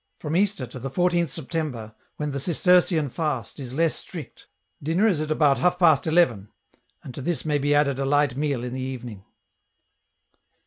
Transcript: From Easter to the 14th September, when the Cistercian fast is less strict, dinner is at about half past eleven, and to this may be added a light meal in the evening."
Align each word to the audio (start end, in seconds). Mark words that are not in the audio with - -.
From 0.17 0.35
Easter 0.35 0.65
to 0.65 0.79
the 0.79 0.89
14th 0.89 1.29
September, 1.29 1.93
when 2.17 2.31
the 2.31 2.39
Cistercian 2.39 3.07
fast 3.07 3.59
is 3.59 3.71
less 3.75 3.93
strict, 3.93 4.47
dinner 4.81 5.07
is 5.07 5.21
at 5.21 5.29
about 5.29 5.59
half 5.59 5.77
past 5.77 6.07
eleven, 6.07 6.49
and 7.03 7.13
to 7.13 7.21
this 7.21 7.45
may 7.45 7.59
be 7.59 7.75
added 7.75 7.99
a 7.99 8.05
light 8.05 8.35
meal 8.35 8.63
in 8.63 8.73
the 8.73 8.81
evening." 8.81 9.23